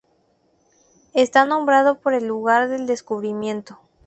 Está 1.13 1.45
nombrado 1.45 1.99
por 1.99 2.15
el 2.15 2.25
lugar 2.25 2.69
del 2.69 2.87
descubrimiento. 2.87 3.79